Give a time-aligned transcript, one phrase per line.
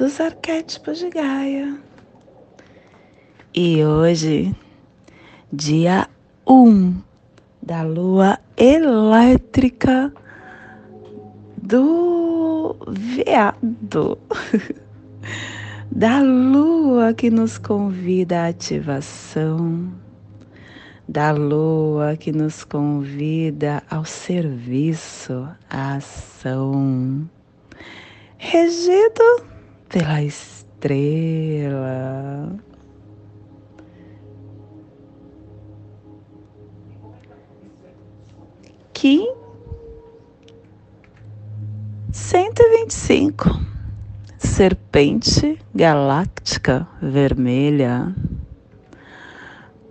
[0.00, 1.78] dos arquétipos de Gaia.
[3.54, 4.56] E hoje,
[5.52, 6.08] dia
[6.46, 7.02] 1 um
[7.62, 10.10] da lua elétrica
[11.62, 14.18] do veado.
[15.92, 19.92] da lua que nos convida à ativação,
[21.06, 27.28] da lua que nos convida ao serviço, à ação,
[28.38, 29.49] regido
[29.90, 30.70] pela estrela.
[38.92, 39.34] Kim
[42.12, 43.60] 125
[44.38, 48.14] Serpente galáctica vermelha.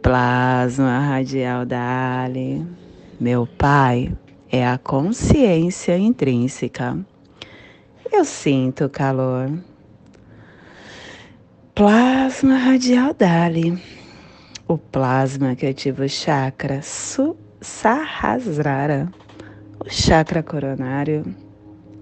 [0.02, 2.66] Plasma radial Dali
[3.20, 4.16] Meu pai
[4.50, 6.98] é a consciência intrínseca.
[8.12, 9.52] Eu sinto calor
[11.80, 13.82] Plasma radial Dali,
[14.68, 16.82] o plasma que ativa o chakra
[17.62, 19.10] Sahasrara,
[19.80, 21.24] o chakra coronário,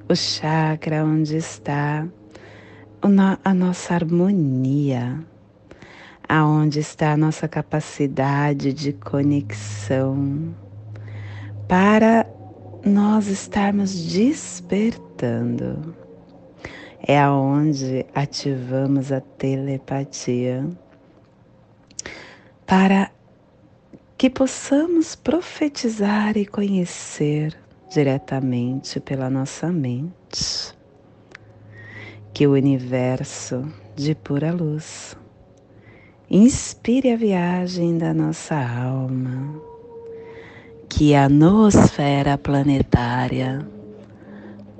[0.09, 2.08] o chakra onde está
[3.45, 5.23] a nossa harmonia,
[6.27, 10.55] aonde está a nossa capacidade de conexão.
[11.67, 12.26] Para
[12.83, 15.95] nós estarmos despertando
[17.08, 20.68] é aonde ativamos a telepatia
[22.66, 23.10] para
[24.18, 27.58] que possamos profetizar e conhecer
[27.90, 30.76] diretamente pela nossa mente
[32.34, 33.66] que o universo
[33.96, 35.16] de pura luz
[36.30, 39.62] inspire a viagem da nossa alma,
[40.90, 43.66] que a nosfera planetária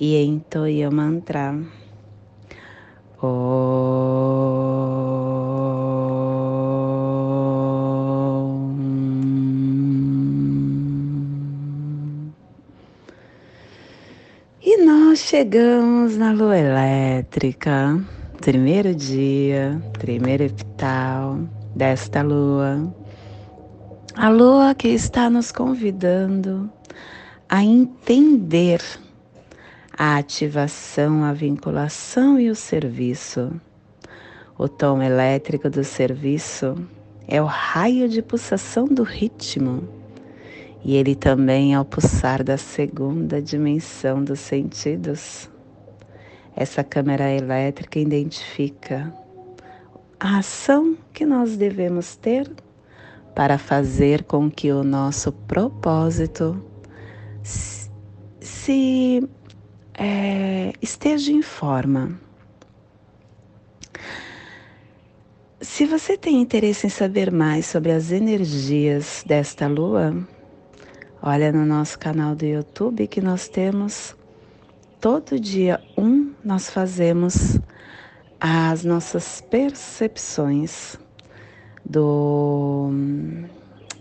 [0.00, 1.54] e entoie o mantra.
[14.62, 17.98] E nós chegamos na lua elétrica,
[18.40, 21.40] primeiro dia, primeiro epital
[21.74, 22.92] desta lua.
[24.14, 26.70] A lua que está nos convidando
[27.48, 28.80] a entender
[30.00, 33.60] a ativação, a vinculação e o serviço.
[34.56, 36.76] O tom elétrico do serviço
[37.26, 39.88] é o raio de pulsação do ritmo,
[40.84, 45.50] e ele também é o pulsar da segunda dimensão dos sentidos.
[46.54, 49.12] Essa câmera elétrica identifica
[50.20, 52.48] a ação que nós devemos ter
[53.34, 56.64] para fazer com que o nosso propósito
[57.42, 59.28] se
[59.98, 62.18] é, esteja em forma.
[65.60, 70.16] Se você tem interesse em saber mais sobre as energias desta lua,
[71.20, 74.16] olha no nosso canal do YouTube que nós temos
[75.00, 77.58] todo dia um nós fazemos
[78.40, 80.96] as nossas percepções
[81.84, 82.90] do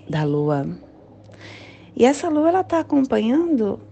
[0.07, 0.67] da lua.
[1.95, 3.86] E essa lua ela está acompanhando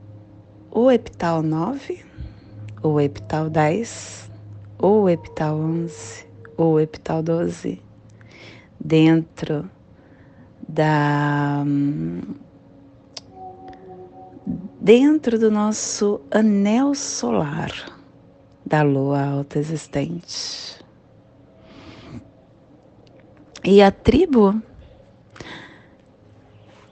[0.76, 2.04] o epital 9,
[2.84, 4.30] o epital 10,
[4.78, 6.28] ou epital 11,
[6.58, 7.82] ou epital 12,
[8.78, 9.70] dentro
[10.68, 11.64] da
[14.82, 17.72] dentro do nosso anel solar
[18.66, 20.84] da lua alta existente.
[23.64, 24.62] E a tribo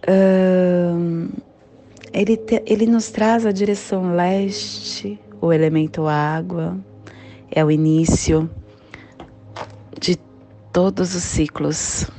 [0.08, 1.44] uh,
[2.14, 6.78] ele, te, ele nos traz a direção leste, o elemento água,
[7.50, 8.50] é o início
[10.00, 10.18] de
[10.72, 12.10] todos os ciclos.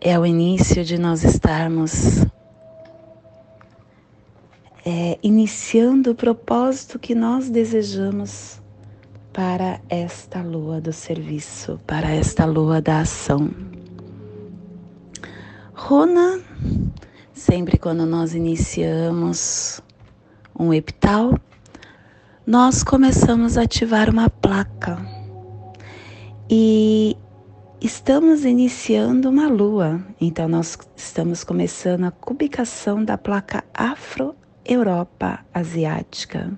[0.00, 2.24] É o início de nós estarmos
[4.84, 8.60] é, iniciando o propósito que nós desejamos
[9.32, 13.50] para esta lua do serviço, para esta lua da ação.
[15.74, 16.40] Runa,
[17.46, 19.80] sempre quando nós iniciamos
[20.58, 21.38] um epital,
[22.44, 24.98] nós começamos a ativar uma placa
[26.50, 27.16] e
[27.80, 36.50] estamos iniciando uma lua, então nós estamos começando a cubicação da placa Afro-Europa Asiática.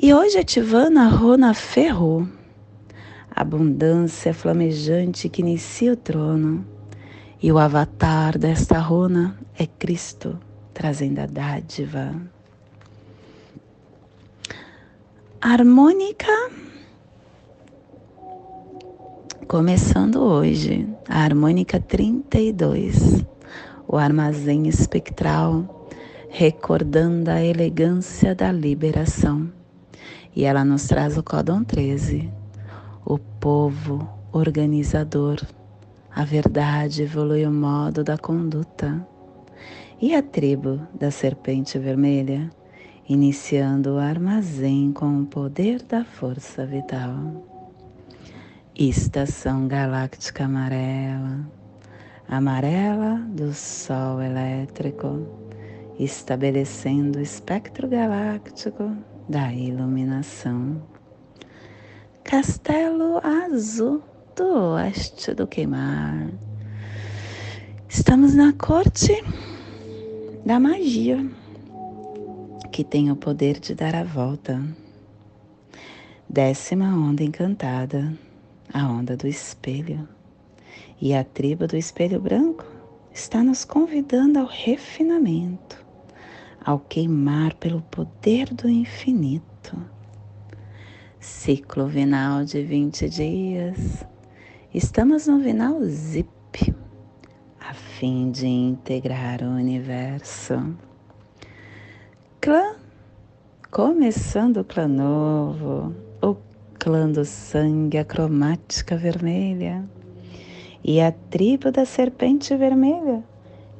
[0.00, 2.26] E hoje ativando a Rona Ferro,
[3.30, 6.77] abundância flamejante que inicia o trono.
[7.40, 10.38] E o avatar desta Rona é Cristo,
[10.74, 12.14] trazendo a dádiva.
[15.40, 16.50] Harmônica,
[19.46, 23.24] começando hoje, a harmônica 32,
[23.86, 25.88] o armazém espectral,
[26.28, 29.48] recordando a elegância da liberação
[30.34, 32.30] e ela nos traz o Códon 13,
[33.04, 35.40] o povo organizador.
[36.18, 39.06] A verdade evolui o modo da conduta.
[40.00, 42.50] E a tribo da serpente vermelha,
[43.08, 47.46] iniciando o armazém com o poder da força vital.
[48.74, 51.48] Estação galáctica amarela,
[52.28, 55.24] amarela do Sol elétrico,
[56.00, 58.90] estabelecendo o espectro galáctico
[59.28, 60.82] da iluminação.
[62.24, 64.02] Castelo Azul
[64.38, 66.30] do Oeste do Queimar.
[67.88, 69.12] Estamos na corte
[70.46, 71.28] da magia,
[72.70, 74.64] que tem o poder de dar a volta.
[76.28, 78.16] Décima onda encantada,
[78.72, 80.08] a onda do espelho.
[81.00, 82.64] E a tribo do espelho branco
[83.12, 85.84] está nos convidando ao refinamento
[86.64, 89.76] ao queimar pelo poder do infinito.
[91.18, 94.06] Ciclo vinal de 20 dias.
[94.80, 96.72] Estamos no vinal ZIP,
[97.58, 100.54] a fim de integrar o universo.
[102.40, 102.76] Clã,
[103.72, 105.92] começando o clã novo,
[106.22, 106.36] o
[106.78, 109.84] clã do sangue, a cromática vermelha
[110.84, 113.24] e a tribo da serpente vermelha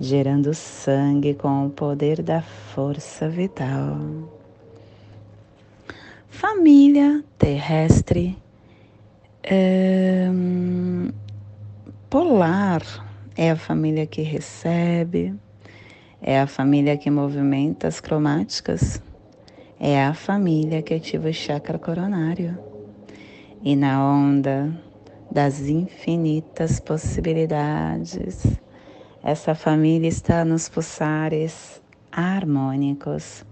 [0.01, 4.01] gerando sangue com o poder da força vital.
[6.29, 8.37] Família terrestre
[12.11, 12.83] polar
[13.37, 15.35] é a família que recebe,
[16.21, 19.03] é a família que movimenta as cromáticas,
[19.81, 22.59] é a família que ativa o chakra coronário.
[23.63, 24.71] E na onda
[25.31, 28.45] das infinitas possibilidades,
[29.23, 31.81] essa família está nos pulsares
[32.13, 33.45] harmônicos,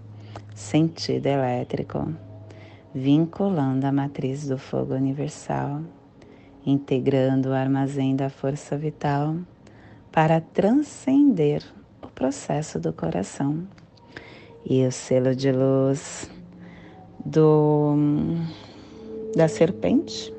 [0.53, 2.13] sentido elétrico,
[2.93, 5.81] vinculando a matriz do fogo universal,
[6.65, 9.35] integrando o armazém da força vital
[10.11, 11.63] para transcender
[12.01, 13.67] o processo do coração.
[14.65, 16.29] E o selo de luz
[17.23, 17.95] do
[19.35, 20.33] da serpente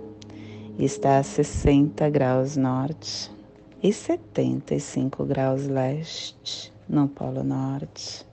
[0.79, 3.31] está a 60 graus norte
[3.83, 8.27] e 75 graus leste no Polo Norte,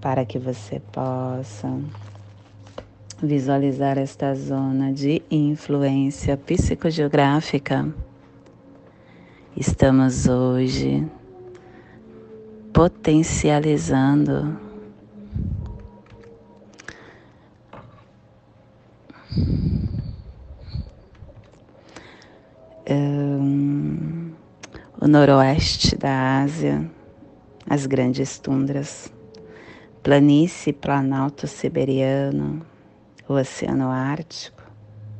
[0.00, 1.80] para que você possa
[3.22, 7.88] visualizar esta zona de influência psicogeográfica.
[9.56, 11.06] Estamos hoje
[12.72, 14.58] potencializando
[22.90, 24.30] um,
[25.00, 26.90] o noroeste da Ásia,
[27.68, 29.10] as grandes tundras,
[30.02, 32.60] planície planalto siberiano,
[33.28, 34.62] o Oceano Ártico,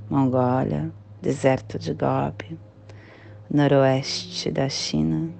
[0.08, 2.58] Mongólia, deserto de Gobi,
[3.50, 5.30] noroeste da China,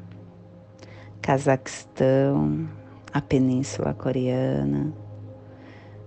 [1.22, 2.68] Cazaquistão,
[3.12, 4.92] a Península Coreana,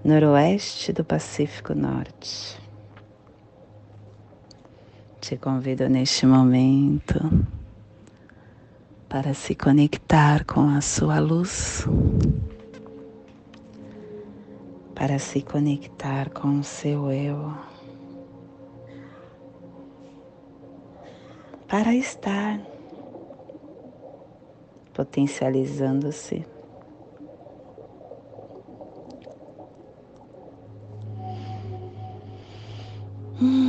[0.04, 2.60] noroeste do Pacífico Norte.
[5.22, 7.48] Te convido neste momento
[9.08, 11.86] para se conectar com a sua luz,
[15.00, 17.54] para se conectar com o seu eu,
[21.70, 22.60] para estar
[24.94, 26.46] potencializando-se.
[33.42, 33.69] Hum.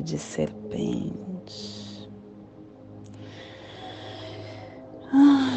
[0.00, 2.08] De serpente.
[5.12, 5.50] Ah.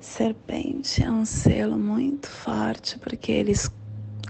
[0.00, 3.70] Serpente é um selo muito forte porque eles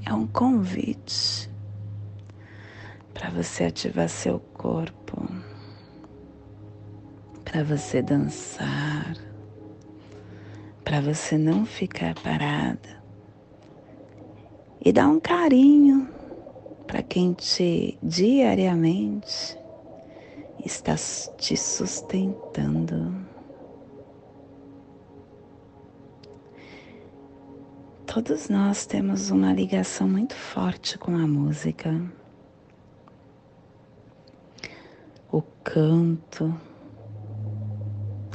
[0.06, 1.50] é um convite
[3.12, 5.26] para você ativar seu corpo,
[7.44, 9.14] para você dançar,
[10.84, 12.93] para você não ficar parada
[14.84, 16.06] e dar um carinho
[16.86, 19.58] para quem te diariamente
[20.62, 20.94] está
[21.38, 23.14] te sustentando.
[28.06, 32.00] Todos nós temos uma ligação muito forte com a música.
[35.32, 36.54] O canto,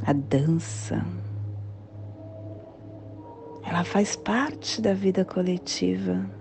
[0.06, 1.06] a dança,
[3.64, 6.39] ela faz parte da vida coletiva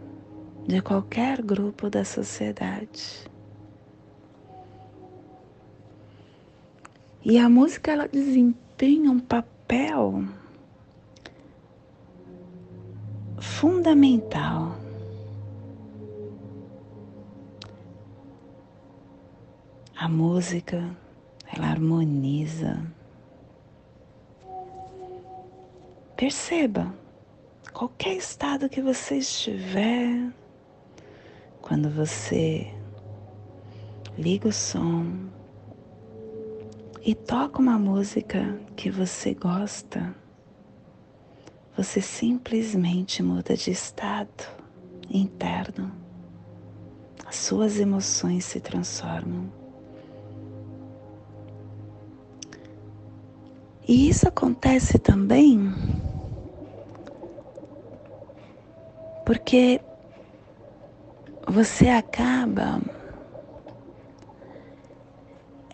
[0.69, 3.27] de qualquer grupo da sociedade.
[7.25, 10.25] E a música ela desempenha um papel
[13.41, 14.77] fundamental.
[19.97, 20.95] A música,
[21.51, 22.79] ela harmoniza.
[26.15, 26.95] Perceba,
[27.73, 30.31] qualquer estado que você estiver,
[31.69, 32.67] quando você
[34.17, 35.05] liga o som
[37.05, 40.15] e toca uma música que você gosta,
[41.77, 44.45] você simplesmente muda de estado
[45.11, 45.93] interno.
[47.27, 49.53] As suas emoções se transformam.
[53.87, 55.71] E isso acontece também
[59.27, 59.83] porque
[61.49, 62.79] você acaba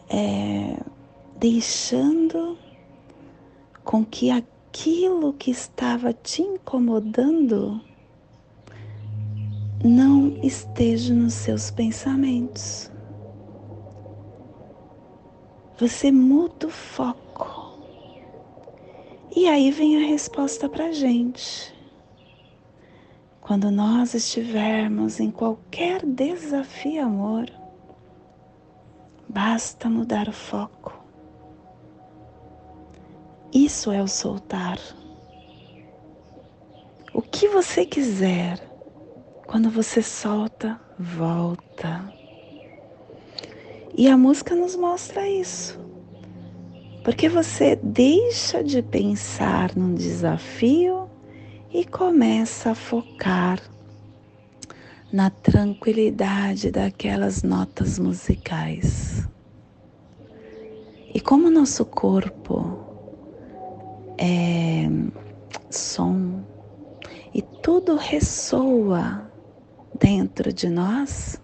[0.08, 0.78] é,
[1.36, 2.56] deixando
[3.82, 7.80] com que aquilo que estava te incomodando
[9.84, 12.90] não esteja nos seus pensamentos.
[15.78, 17.74] Você muda o foco.
[19.34, 21.73] E aí vem a resposta para a gente.
[23.44, 27.46] Quando nós estivermos em qualquer desafio, amor,
[29.28, 31.04] basta mudar o foco
[33.54, 34.80] isso é o soltar.
[37.12, 38.58] O que você quiser,
[39.46, 42.12] quando você solta, volta.
[43.96, 45.78] E a música nos mostra isso.
[47.04, 51.08] Porque você deixa de pensar num desafio
[51.74, 53.60] e começa a focar
[55.12, 59.26] na tranquilidade daquelas notas musicais.
[61.12, 62.78] E como nosso corpo
[64.16, 64.88] é,
[65.68, 66.44] som
[67.34, 69.28] e tudo ressoa
[69.98, 71.40] dentro de nós,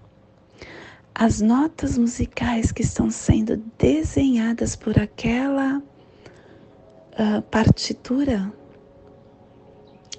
[1.12, 8.52] as notas musicais que estão sendo desenhadas por aquela uh, partitura,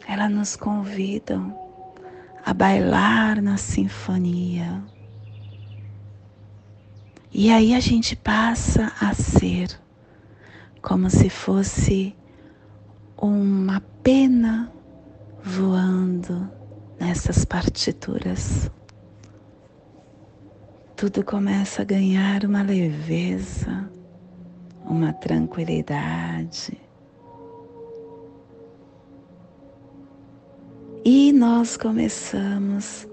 [0.07, 1.57] elas nos convidam
[2.45, 4.83] a bailar na sinfonia.
[7.33, 9.69] E aí a gente passa a ser
[10.81, 12.15] como se fosse
[13.17, 14.71] uma pena
[15.43, 16.49] voando
[16.99, 18.69] nessas partituras.
[20.95, 23.89] Tudo começa a ganhar uma leveza,
[24.83, 26.77] uma tranquilidade.
[31.03, 33.07] E nós começamos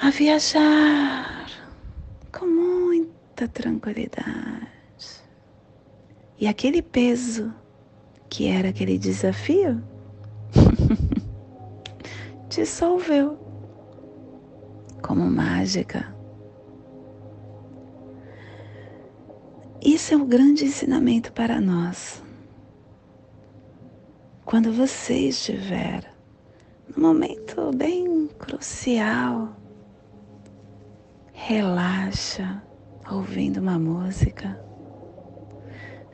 [0.00, 1.50] a viajar
[2.32, 4.68] com muita tranquilidade.
[6.38, 7.52] E aquele peso
[8.30, 9.82] que era aquele desafio,
[12.48, 13.36] dissolveu
[15.02, 16.14] como mágica.
[19.82, 22.22] Isso é um grande ensinamento para nós.
[24.44, 26.17] Quando você estiver
[26.96, 29.56] num momento bem crucial,
[31.32, 32.62] relaxa
[33.10, 34.68] ouvindo uma música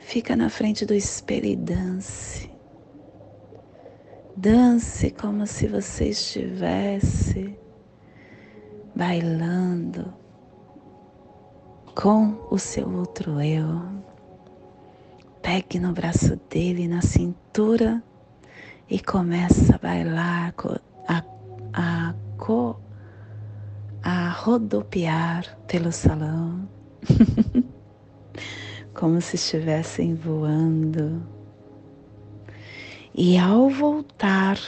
[0.05, 2.49] Fica na frente do espelho e dance.
[4.37, 7.57] Dance como se você estivesse
[8.95, 10.13] bailando
[11.95, 13.81] com o seu outro eu.
[15.41, 18.03] Pegue no braço dele, na cintura
[18.89, 20.53] e começa a bailar,
[21.07, 21.23] a,
[21.73, 22.13] a,
[24.03, 26.67] a rodopiar pelo salão,
[28.93, 31.23] como se estivessem voando.
[33.13, 34.59] E ao voltar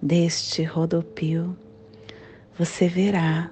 [0.00, 1.56] deste rodopio,
[2.56, 3.50] você verá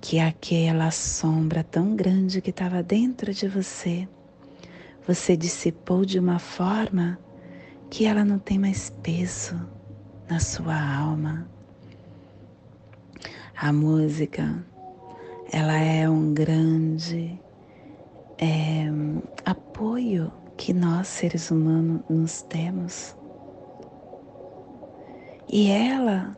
[0.00, 4.08] que aquela sombra tão grande que estava dentro de você,
[5.06, 7.18] você dissipou de uma forma
[7.90, 9.54] que ela não tem mais peso
[10.28, 11.48] na sua alma.
[13.56, 14.64] A música,
[15.50, 17.40] ela é um grande
[18.38, 18.86] é,
[19.44, 23.16] apoio que nós seres humanos nos temos.
[25.48, 26.36] E ela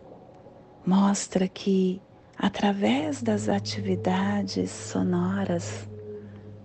[0.87, 2.01] mostra que
[2.37, 5.89] através das atividades sonoras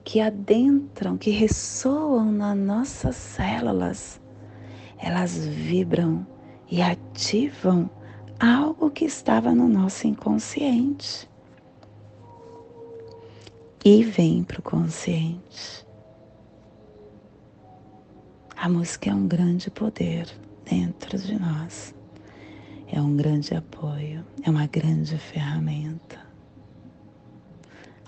[0.03, 4.21] que adentram, que ressoam nas nossas células,
[5.03, 6.25] elas vibram
[6.69, 7.89] e ativam
[8.39, 11.29] algo que estava no nosso inconsciente
[13.85, 15.85] e vem para o consciente.
[18.55, 20.27] A música é um grande poder
[20.65, 21.93] dentro de nós
[22.95, 26.19] é um grande apoio, é uma grande ferramenta.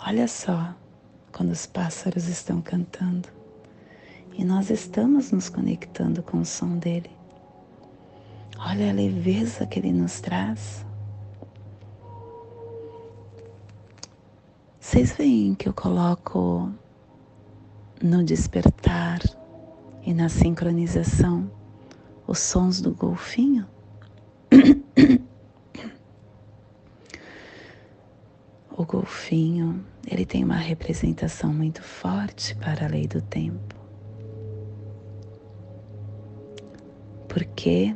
[0.05, 0.75] Olha só
[1.31, 3.27] quando os pássaros estão cantando
[4.37, 7.09] e nós estamos nos conectando com o som dele.
[8.57, 10.85] Olha a leveza que ele nos traz.
[14.79, 16.71] Vocês veem que eu coloco
[18.01, 19.19] no despertar
[20.03, 21.49] e na sincronização
[22.27, 23.65] os sons do golfinho?
[28.77, 33.84] O golfinho, ele tem uma representação muito forte para a lei do tempo.
[37.35, 37.93] Porque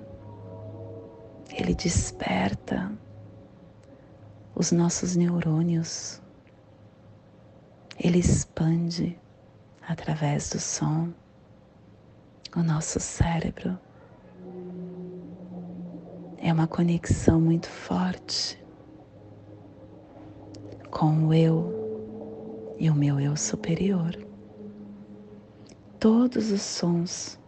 [1.57, 2.91] ele desperta
[4.53, 6.21] os nossos neurônios.
[7.97, 9.17] Ele expande
[9.87, 11.13] através do som
[12.53, 13.79] o nosso cérebro
[16.37, 18.61] é uma conexão muito forte
[20.91, 24.17] com o eu e o meu eu superior.
[25.97, 27.38] Todos os sons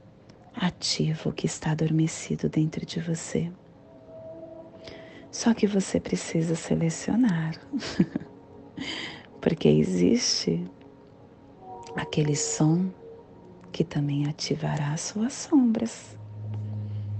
[0.55, 3.51] ativam o que está adormecido dentro de você.
[5.31, 7.55] Só que você precisa selecionar,
[9.39, 10.63] porque existe
[11.95, 12.89] aquele som
[13.71, 16.17] que também ativará as suas sombras.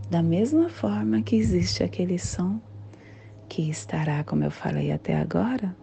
[0.10, 2.60] Da mesma forma que existe aquele som
[3.48, 5.76] que estará, como eu falei até agora,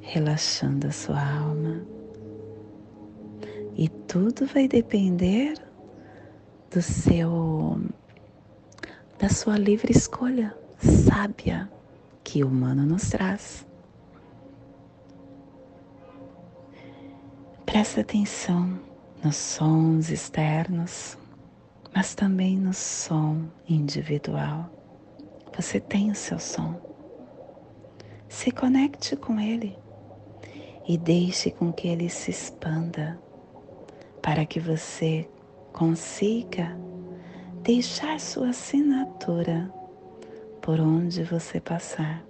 [0.00, 1.84] relaxando a sua alma.
[3.76, 5.54] E tudo vai depender
[6.72, 7.80] do seu
[9.18, 11.70] da sua livre escolha sábia
[12.24, 13.66] que o humano nos traz.
[17.66, 18.78] Presta atenção
[19.22, 21.16] nos sons externos
[21.94, 24.70] mas também no som individual.
[25.54, 26.80] Você tem o seu som.
[28.28, 29.78] Se conecte com ele
[30.88, 33.20] e deixe com que ele se expanda
[34.22, 35.28] para que você
[35.72, 36.76] consiga
[37.62, 39.72] deixar sua assinatura
[40.60, 42.22] por onde você passar.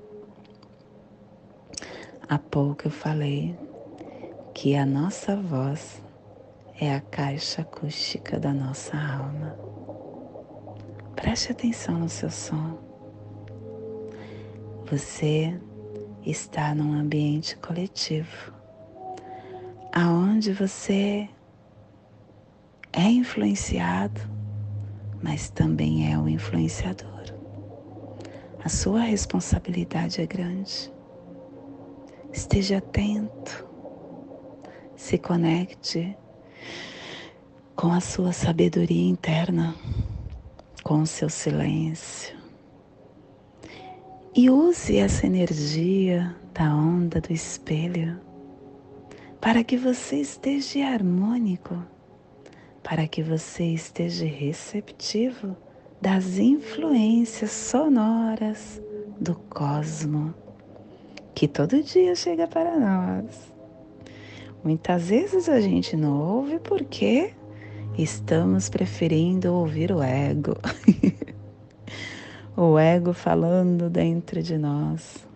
[2.28, 3.58] Há pouco eu falei
[4.54, 6.02] que a nossa voz
[6.80, 9.56] é a caixa acústica da nossa alma.
[11.14, 12.78] Preste atenção no seu som.
[14.90, 15.58] Você
[16.24, 18.52] está num ambiente coletivo,
[19.92, 21.28] aonde você
[22.92, 24.20] é influenciado,
[25.22, 27.22] mas também é o influenciador.
[28.64, 30.92] A sua responsabilidade é grande.
[32.32, 33.66] Esteja atento,
[34.94, 36.16] se conecte
[37.74, 39.74] com a sua sabedoria interna,
[40.84, 42.36] com o seu silêncio.
[44.34, 48.20] E use essa energia da onda do espelho
[49.40, 51.82] para que você esteja harmônico,
[52.82, 55.56] para que você esteja receptivo
[56.00, 58.82] das influências sonoras
[59.20, 60.34] do cosmo
[61.34, 63.52] que todo dia chega para nós.
[64.62, 67.32] Muitas vezes a gente não ouve porque
[67.96, 70.56] estamos preferindo ouvir o ego.
[72.56, 75.26] o ego falando dentro de nós.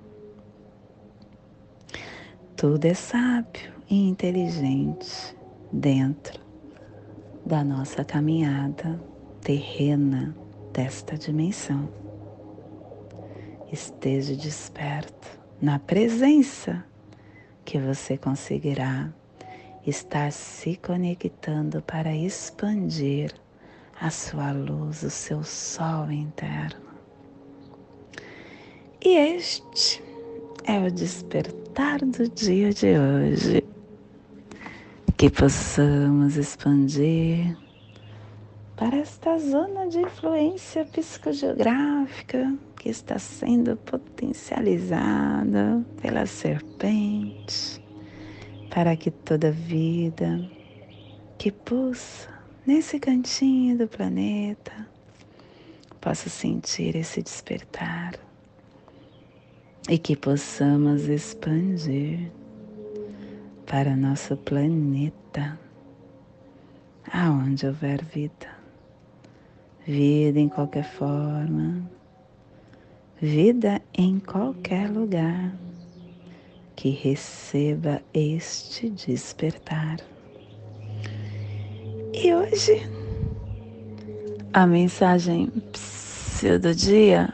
[2.56, 5.36] Tudo é sábio e inteligente
[5.72, 6.45] dentro
[7.46, 9.00] da nossa caminhada
[9.40, 10.36] terrena,
[10.72, 11.88] desta dimensão.
[13.72, 15.28] Esteja desperto
[15.62, 16.84] na presença
[17.64, 19.12] que você conseguirá
[19.86, 23.32] estar se conectando para expandir
[24.00, 26.84] a sua luz, o seu sol interno.
[29.04, 30.02] E este
[30.64, 33.65] é o despertar do dia de hoje.
[35.16, 37.56] Que possamos expandir.
[38.76, 47.82] Para esta zona de influência psicogeográfica que está sendo potencializada pela serpente,
[48.68, 50.46] para que toda vida
[51.38, 52.28] que pulsa
[52.66, 54.86] nesse cantinho do planeta
[55.98, 58.16] possa sentir esse despertar
[59.88, 62.30] e que possamos expandir
[63.66, 65.58] para nosso planeta,
[67.12, 68.48] aonde houver vida,
[69.86, 71.82] vida em qualquer forma,
[73.20, 75.52] vida em qualquer lugar.
[76.76, 79.96] Que receba este despertar.
[82.12, 82.82] E hoje,
[84.52, 85.50] a mensagem
[86.60, 87.32] do dia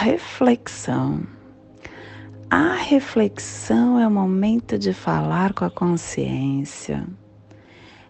[0.00, 1.22] Reflexão.
[2.50, 7.06] A reflexão é o momento de falar com a consciência.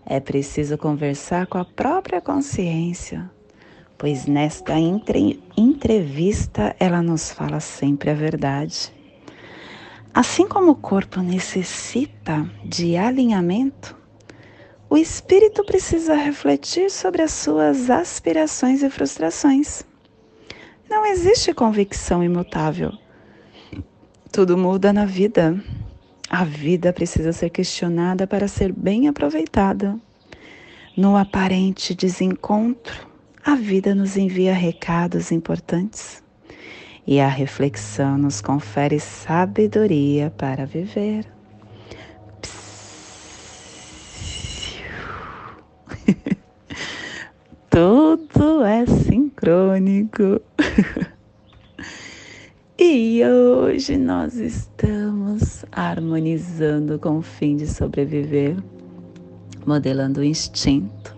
[0.06, 3.30] É preciso conversar com a própria consciência,
[3.98, 8.90] pois nesta entre, entrevista ela nos fala sempre a verdade.
[10.14, 13.94] Assim como o corpo necessita de alinhamento,
[14.88, 19.84] o espírito precisa refletir sobre as suas aspirações e frustrações.
[20.90, 22.92] Não existe convicção imutável.
[24.32, 25.62] Tudo muda na vida.
[26.28, 29.96] A vida precisa ser questionada para ser bem aproveitada.
[30.96, 33.06] No aparente desencontro,
[33.46, 36.24] a vida nos envia recados importantes
[37.06, 41.24] e a reflexão nos confere sabedoria para viver.
[47.70, 50.40] Tudo é sincrônico.
[52.76, 58.56] e hoje nós estamos harmonizando com o fim de sobreviver,
[59.64, 61.16] modelando o instinto,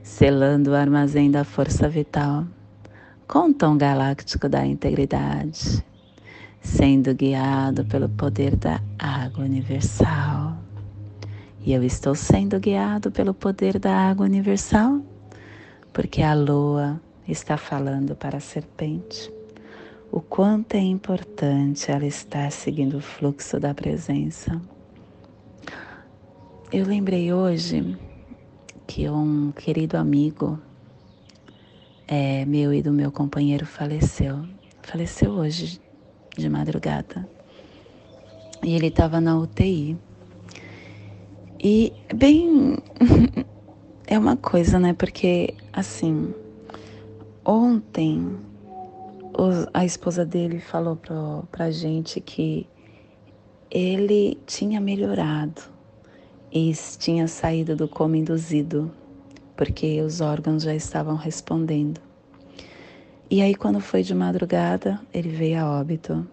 [0.00, 2.46] selando o armazém da força vital
[3.26, 5.84] com o tom galáctico da integridade,
[6.60, 10.56] sendo guiado pelo poder da água universal.
[11.66, 15.02] E eu estou sendo guiado pelo poder da água universal
[15.94, 19.32] porque a lua está falando para a serpente
[20.10, 24.60] o quanto é importante ela estar seguindo o fluxo da presença.
[26.72, 27.96] Eu lembrei hoje
[28.86, 30.58] que um querido amigo
[32.06, 34.44] é, meu e do meu companheiro faleceu.
[34.82, 35.80] Faleceu hoje,
[36.36, 37.28] de madrugada.
[38.62, 39.96] E ele estava na UTI.
[41.58, 42.76] E bem
[44.06, 44.92] é uma coisa, né?
[44.92, 46.34] Porque, assim,
[47.44, 48.36] ontem
[49.72, 52.68] a esposa dele falou pra, pra gente que
[53.70, 55.62] ele tinha melhorado
[56.52, 58.90] e tinha saído do coma induzido,
[59.56, 62.00] porque os órgãos já estavam respondendo.
[63.30, 66.24] E aí, quando foi de madrugada, ele veio a óbito.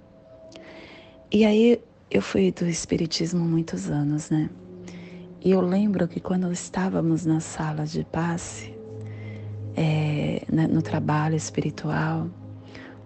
[1.31, 1.81] E aí,
[2.11, 4.49] eu fui do Espiritismo muitos anos, né?
[5.43, 8.75] E eu lembro que quando estávamos na sala de passe,
[9.75, 12.29] é, no trabalho espiritual,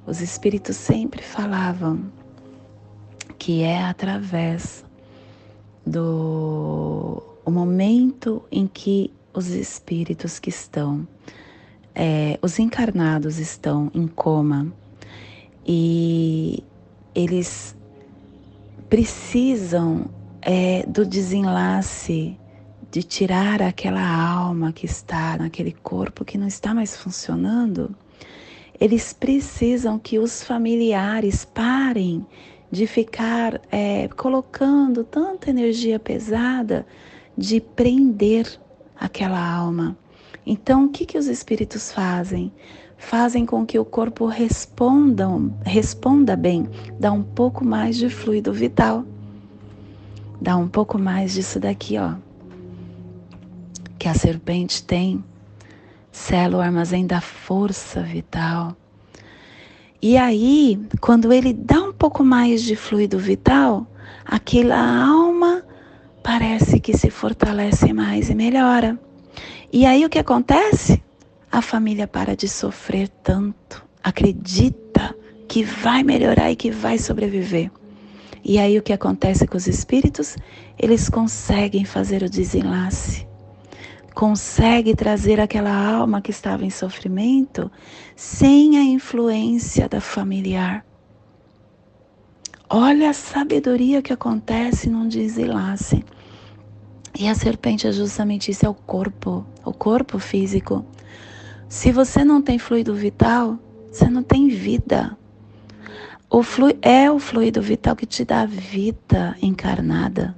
[0.05, 2.11] os espíritos sempre falavam
[3.39, 4.83] que é através
[5.85, 11.07] do o momento em que os espíritos que estão,
[11.93, 14.73] é, os encarnados estão em coma
[15.65, 16.61] e
[17.13, 17.77] eles
[18.89, 20.09] precisam
[20.45, 22.37] é, do desenlace
[22.91, 27.95] de tirar aquela alma que está naquele corpo que não está mais funcionando,
[28.79, 32.25] eles precisam que os familiares parem
[32.71, 36.85] de ficar é, colocando tanta energia pesada
[37.35, 38.47] de prender
[38.95, 39.97] aquela alma.
[40.45, 42.53] Então, o que, que os espíritos fazem?
[42.97, 45.27] Fazem com que o corpo responda,
[45.65, 49.05] responda bem, dá um pouco mais de fluido vital
[50.41, 52.15] dá um pouco mais disso daqui, ó.
[53.97, 55.23] Que a serpente tem.
[56.11, 58.75] Sela o armazém da força vital.
[60.01, 63.87] E aí, quando ele dá um pouco mais de fluido vital,
[64.25, 65.63] aquela alma
[66.23, 68.99] parece que se fortalece mais e melhora.
[69.71, 71.03] E aí o que acontece?
[71.51, 75.15] A família para de sofrer tanto, acredita
[75.47, 77.71] que vai melhorar e que vai sobreviver.
[78.47, 80.37] E aí o que acontece com os espíritos?
[80.77, 83.27] Eles conseguem fazer o desenlace.
[84.13, 87.71] Consegue trazer aquela alma que estava em sofrimento
[88.15, 90.85] sem a influência da familiar.
[92.69, 96.05] Olha a sabedoria que acontece num desenlace.
[97.17, 100.85] E a serpente é justamente isso, é o corpo, o corpo físico.
[101.67, 103.57] Se você não tem fluido vital,
[103.91, 105.17] você não tem vida.
[106.35, 110.35] O flu é o fluido vital que te dá vida encarnada.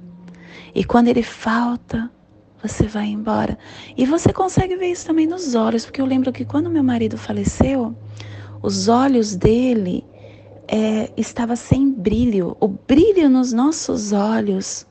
[0.72, 2.08] E quando ele falta,
[2.62, 3.58] você vai embora.
[3.96, 7.18] E você consegue ver isso também nos olhos, porque eu lembro que quando meu marido
[7.18, 7.96] faleceu,
[8.62, 10.04] os olhos dele
[10.68, 12.56] é, estava sem brilho.
[12.60, 14.86] O brilho nos nossos olhos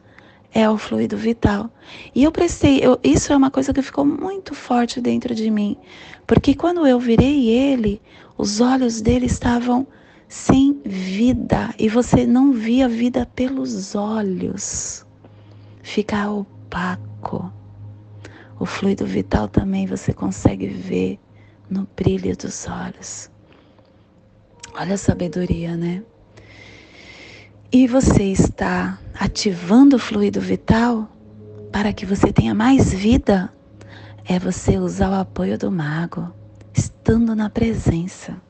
[0.53, 1.71] é o fluido vital.
[2.13, 5.77] E eu prestei, eu, isso é uma coisa que ficou muito forte dentro de mim,
[6.27, 8.01] porque quando eu virei ele,
[8.37, 9.87] os olhos dele estavam
[10.27, 15.05] sem vida e você não via vida pelos olhos.
[15.81, 17.51] Fica opaco.
[18.59, 21.19] O fluido vital também você consegue ver
[21.69, 23.29] no brilho dos olhos.
[24.73, 26.03] Olha a sabedoria, né?
[27.71, 31.09] E você está ativando o fluido vital
[31.71, 33.51] para que você tenha mais vida?
[34.25, 36.33] É você usar o apoio do mago,
[36.73, 38.41] estando na presença.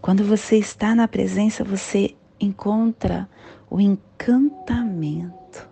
[0.00, 3.28] Quando você está na presença, você encontra
[3.70, 5.68] o encantamento.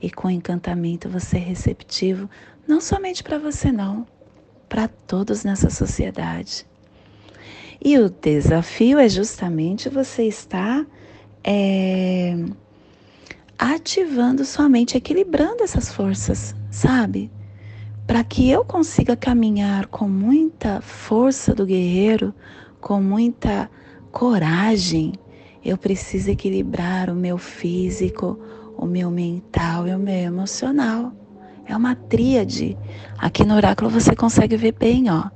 [0.00, 2.28] E com o encantamento você é receptivo,
[2.66, 4.06] não somente para você, não,
[4.68, 6.66] para todos nessa sociedade.
[7.82, 10.86] E o desafio é justamente você estar
[11.42, 12.34] é,
[13.58, 17.30] ativando sua mente, equilibrando essas forças, sabe?
[18.06, 22.34] Para que eu consiga caminhar com muita força do guerreiro,
[22.84, 23.70] com muita
[24.12, 25.14] coragem,
[25.64, 28.38] eu preciso equilibrar o meu físico,
[28.76, 31.10] o meu mental e o meu emocional.
[31.64, 32.76] É uma tríade.
[33.16, 35.30] Aqui no oráculo você consegue ver bem, ó.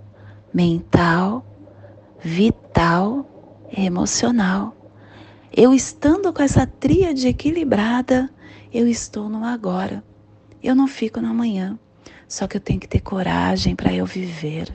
[0.53, 1.43] Mental,
[2.21, 3.27] vital
[3.75, 4.77] e emocional.
[5.51, 8.29] Eu estando com essa tríade equilibrada,
[8.71, 10.05] eu estou no agora.
[10.63, 11.79] Eu não fico no amanhã.
[12.29, 14.71] Só que eu tenho que ter coragem para eu viver.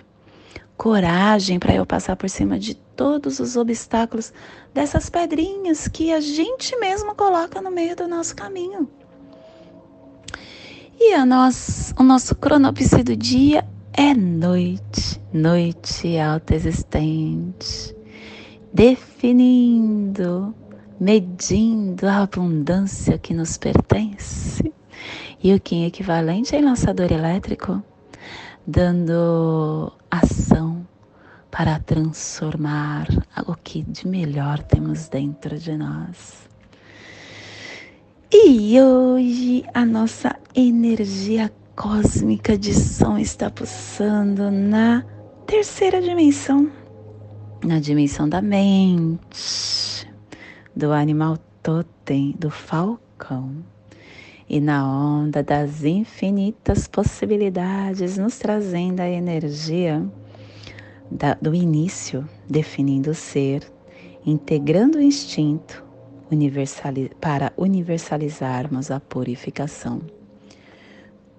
[0.84, 4.34] Coragem para eu passar por cima de todos os obstáculos
[4.74, 8.86] dessas pedrinhas que a gente mesmo coloca no meio do nosso caminho.
[11.00, 17.96] E a nós, o nosso cronopse do dia é noite, noite alta existente,
[18.74, 20.54] definindo,
[21.00, 24.74] medindo a abundância que nos pertence.
[25.42, 27.82] E o Kim equivalente é lançador elétrico,
[28.66, 30.88] dando ação
[31.52, 33.08] para transformar
[33.46, 36.50] o que de melhor temos dentro de nós.
[38.32, 45.04] E hoje a nossa energia cósmica de som está pulsando na
[45.46, 46.72] terceira dimensão,
[47.64, 50.12] na dimensão da mente,
[50.76, 53.64] do animal totem, do falcão.
[54.54, 60.08] E na onda das infinitas possibilidades, nos trazendo a energia
[61.10, 63.64] da, do início, definindo o ser,
[64.24, 65.84] integrando o instinto
[66.30, 70.02] universali para universalizarmos a purificação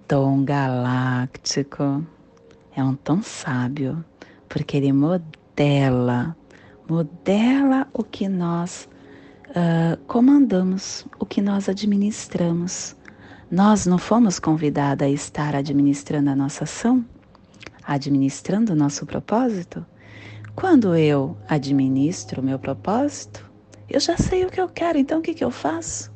[0.05, 2.05] tom galáctico.
[2.75, 4.03] É um tom sábio,
[4.49, 6.35] porque ele modela,
[6.85, 8.89] modela o que nós
[9.51, 12.93] uh, comandamos, o que nós administramos.
[13.55, 17.05] Nós não fomos convidados a estar administrando a nossa ação,
[17.87, 19.85] administrando o nosso propósito?
[20.53, 23.49] Quando eu administro o meu propósito,
[23.89, 26.11] eu já sei o que eu quero, então o que, que eu faço?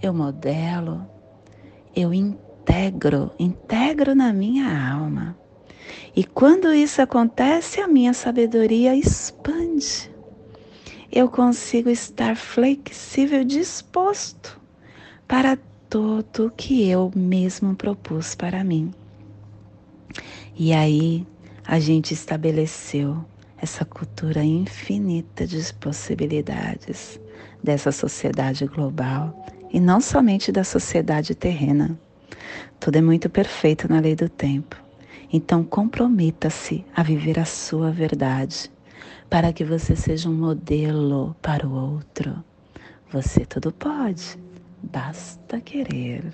[0.00, 1.04] Eu modelo,
[1.92, 5.36] eu integro, integro na minha alma.
[6.14, 10.08] E quando isso acontece, a minha sabedoria expande.
[11.10, 14.60] Eu consigo estar flexível, disposto
[15.26, 18.92] para tudo que eu mesmo propus para mim.
[20.56, 21.26] E aí
[21.64, 23.24] a gente estabeleceu
[23.58, 27.20] essa cultura infinita de possibilidades
[27.62, 31.98] dessa sociedade global e não somente da sociedade terrena.
[32.78, 34.76] Tudo é muito perfeito na lei do tempo.
[35.32, 38.70] Então comprometa-se a viver a sua verdade,
[39.28, 42.44] para que você seja um modelo para o outro.
[43.10, 44.38] Você tudo pode,
[44.82, 46.24] basta querer.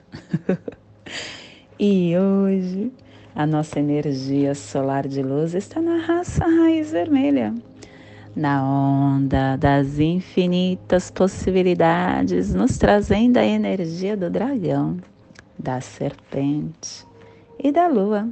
[1.78, 2.92] e hoje
[3.35, 7.55] a nossa energia solar de luz está na raça raiz vermelha,
[8.37, 14.98] na onda das infinitas possibilidades, nos trazendo a energia do dragão,
[15.59, 17.07] da serpente
[17.59, 18.28] e da lua.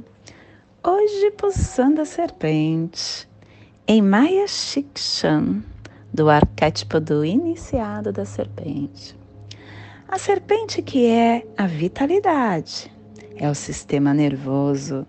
[0.83, 3.27] Hoje pulsando a serpente
[3.87, 5.63] em Maya Shikshan,
[6.13, 9.20] do arquétipo do iniciado da serpente.
[10.11, 12.91] A serpente que é a vitalidade,
[13.37, 15.07] é o sistema nervoso,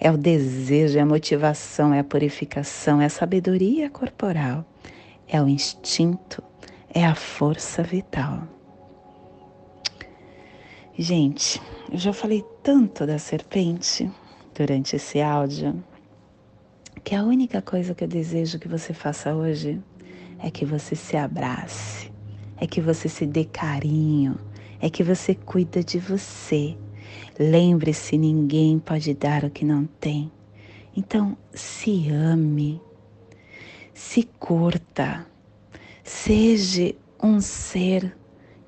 [0.00, 4.64] é o desejo, é a motivação, é a purificação, é a sabedoria corporal,
[5.26, 6.40] é o instinto,
[6.88, 8.44] é a força vital.
[10.96, 14.08] Gente, eu já falei tanto da serpente
[14.54, 15.82] durante esse áudio
[17.02, 19.82] que a única coisa que eu desejo que você faça hoje
[20.38, 22.13] é que você se abrace,
[22.64, 24.38] é que você se dê carinho,
[24.80, 26.74] é que você cuida de você.
[27.38, 30.32] Lembre-se, ninguém pode dar o que não tem.
[30.96, 32.80] Então, se ame,
[33.92, 35.26] se curta,
[36.02, 38.16] seja um ser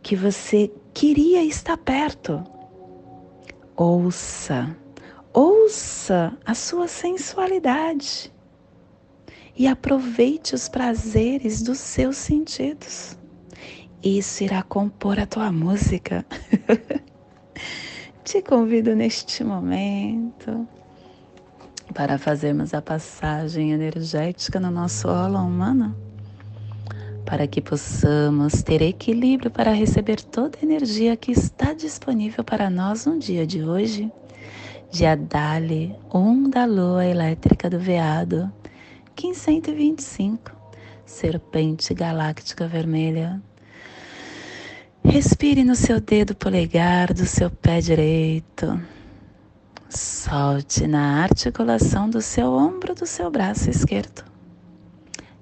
[0.03, 2.45] que você queria estar perto.
[3.75, 4.77] Ouça,
[5.33, 8.31] ouça a sua sensualidade
[9.57, 13.17] e aproveite os prazeres dos seus sentidos.
[14.07, 16.25] Isso irá compor a tua música.
[18.23, 20.65] Te convido neste momento
[21.93, 25.93] para fazermos a passagem energética no nosso aula humana,
[27.25, 33.07] para que possamos ter equilíbrio para receber toda a energia que está disponível para nós
[33.07, 34.09] no dia de hoje,
[34.89, 38.53] dia Dali, um da lua elétrica do veado,
[39.21, 40.53] 1525,
[41.05, 43.43] serpente galáctica vermelha.
[45.09, 48.79] Respire no seu dedo polegar do seu pé direito.
[49.89, 54.25] Solte na articulação do seu ombro do seu braço esquerdo.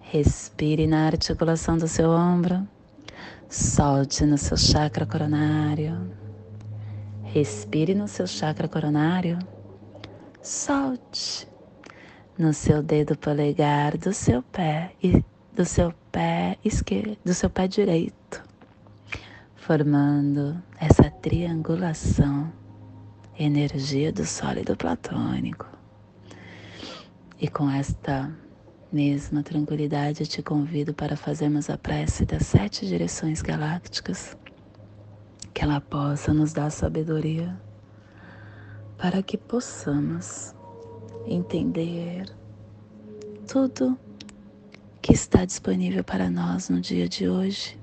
[0.01, 2.69] Respire na articulação do seu ombro.
[3.49, 6.11] Solte no seu chakra coronário.
[7.23, 9.39] Respire no seu chakra coronário.
[10.43, 11.49] Solte
[12.39, 17.67] no seu dedo polegar do seu pé e do seu pé esquerdo, do seu pé
[17.67, 18.44] direito,
[19.67, 22.53] formando essa triangulação,
[23.39, 25.67] energia do sólido platônico.
[27.41, 28.31] E com esta
[28.93, 34.37] mesma tranquilidade eu te convido para fazermos a prece das sete direções galácticas,
[35.55, 37.59] que ela possa nos dar sabedoria
[38.99, 40.55] para que possamos
[41.27, 42.27] entender
[43.51, 43.99] tudo
[45.01, 47.83] que está disponível para nós no dia de hoje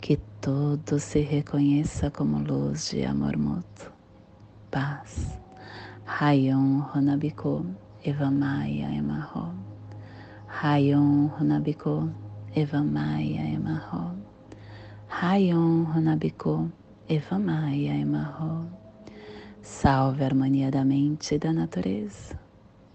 [0.00, 3.90] que tudo se reconheça como luz de amor mútuo,
[4.70, 5.38] paz.
[6.06, 7.66] Rayon Honabiko
[8.04, 9.52] Evamaya Emarro.
[10.46, 12.08] Rayon Honabiko
[12.54, 14.14] Evamaya Emarro.
[15.08, 16.70] Rayon Honabiko
[17.08, 18.66] Evamaya Emarro.
[19.62, 22.38] Salve a harmonia da mente e da natureza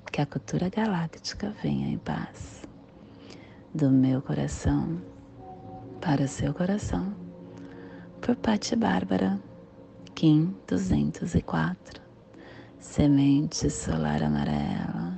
[0.09, 2.63] que a cultura galáctica venha em paz.
[3.73, 5.10] Do meu coração
[6.01, 7.13] para seu coração.
[8.19, 9.39] Por Patti Bárbara,
[10.15, 12.01] Kim 204.
[12.79, 15.15] Semente solar amarela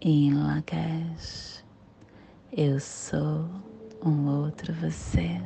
[0.00, 1.62] em Lakesh.
[2.50, 3.46] Eu sou
[4.02, 5.40] um outro você.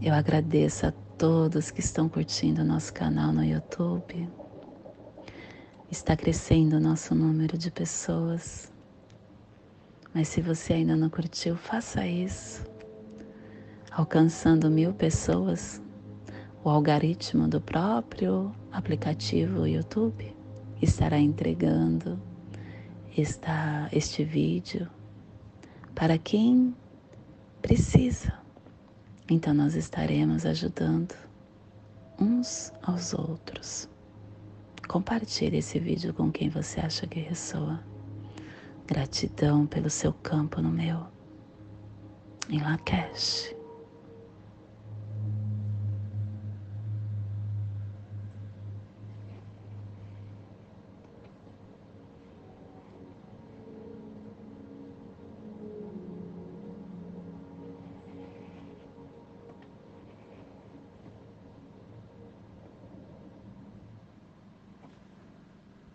[0.00, 4.26] Eu agradeço a todos que estão curtindo o nosso canal no YouTube.
[5.90, 8.69] Está crescendo o nosso número de pessoas.
[10.12, 12.64] Mas se você ainda não curtiu, faça isso.
[13.90, 15.80] Alcançando mil pessoas,
[16.64, 20.34] o algoritmo do próprio aplicativo YouTube
[20.82, 22.20] estará entregando
[23.16, 24.88] esta, este vídeo
[25.94, 26.74] para quem
[27.60, 28.32] precisa.
[29.28, 31.14] Então nós estaremos ajudando
[32.18, 33.88] uns aos outros.
[34.88, 37.89] Compartilhe esse vídeo com quem você acha que ressoa.
[38.90, 41.06] Gratidão pelo seu campo no meu.
[42.48, 43.54] Em Lakesh.